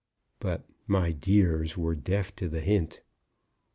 But 0.39 0.65
"my 0.87 1.11
dears" 1.11 1.77
were 1.77 1.93
deaf 1.93 2.35
to 2.37 2.49
the 2.49 2.61
hint. 2.61 3.01